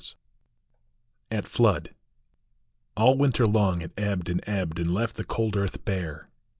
221 1.29 1.37
AT 1.37 1.47
FLOOD. 1.47 1.95
LL 2.97 3.17
winter 3.19 3.45
long 3.45 3.81
it 3.83 3.91
ebbed 3.95 4.29
and 4.29 4.43
ebbed, 4.47 4.79
and 4.79 4.91
left 4.95 5.15
the 5.15 5.23
cold 5.23 5.55
earth 5.55 5.85
bare. 5.85 6.27